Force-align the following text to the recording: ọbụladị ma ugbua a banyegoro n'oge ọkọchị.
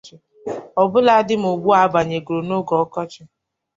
ọbụladị 0.81 1.33
ma 1.41 1.49
ugbua 1.55 1.75
a 1.83 1.91
banyegoro 1.93 2.41
n'oge 2.47 2.73
ọkọchị. 2.83 3.21